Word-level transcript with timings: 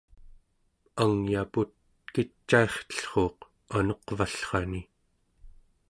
angyaput 1.01 1.71
kicairtellruuq 2.13 3.37
anuq'vallrani 3.75 4.81